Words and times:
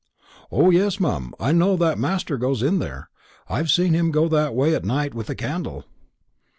"O 0.51 0.71
yes, 0.71 0.99
mum; 0.99 1.35
I 1.39 1.51
know 1.51 1.75
that 1.75 1.99
master 1.99 2.35
goes 2.35 2.61
there. 2.61 3.11
I've 3.47 3.69
seen 3.69 3.93
him 3.93 4.09
go 4.09 4.27
that 4.29 4.55
way 4.55 4.73
at 4.73 4.83
night 4.83 5.13
with 5.13 5.29
a 5.29 5.35
candle." 5.35 5.85